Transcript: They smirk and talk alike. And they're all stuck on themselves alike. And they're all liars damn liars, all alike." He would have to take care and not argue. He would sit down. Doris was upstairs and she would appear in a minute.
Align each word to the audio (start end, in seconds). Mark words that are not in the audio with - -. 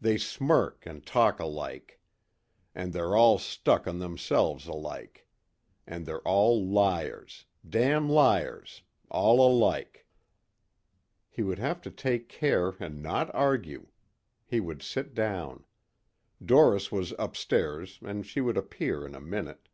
They 0.00 0.18
smirk 0.18 0.84
and 0.84 1.06
talk 1.06 1.38
alike. 1.38 2.00
And 2.74 2.92
they're 2.92 3.14
all 3.14 3.38
stuck 3.38 3.86
on 3.86 4.00
themselves 4.00 4.66
alike. 4.66 5.28
And 5.86 6.04
they're 6.06 6.18
all 6.26 6.66
liars 6.66 7.46
damn 7.64 8.08
liars, 8.10 8.82
all 9.12 9.40
alike." 9.40 10.08
He 11.30 11.44
would 11.44 11.60
have 11.60 11.80
to 11.82 11.90
take 11.92 12.28
care 12.28 12.74
and 12.80 13.00
not 13.00 13.32
argue. 13.32 13.86
He 14.44 14.58
would 14.58 14.82
sit 14.82 15.14
down. 15.14 15.62
Doris 16.44 16.90
was 16.90 17.14
upstairs 17.16 18.00
and 18.02 18.26
she 18.26 18.40
would 18.40 18.56
appear 18.56 19.06
in 19.06 19.14
a 19.14 19.20
minute. 19.20 19.68